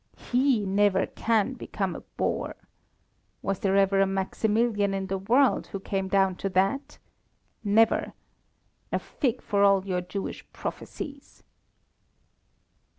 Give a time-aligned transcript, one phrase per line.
[0.31, 2.55] He never can become a boor.
[3.43, 6.97] Was there ever a Maximilian in the world who came down to that?
[7.63, 8.13] Never!
[8.91, 11.43] A fig for all your Jewish prophesies!"